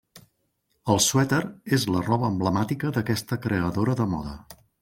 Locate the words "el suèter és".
0.93-1.85